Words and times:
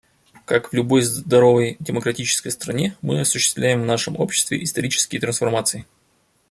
Как 0.45 0.71
в 0.71 0.73
любой 0.73 1.03
здоровой 1.03 1.77
демократической 1.79 2.49
стране, 2.49 2.97
мы 3.03 3.19
осуществляем 3.19 3.83
в 3.83 3.85
нашем 3.85 4.19
обществе 4.19 4.63
исторические 4.63 5.21
трансформации. 5.21 5.85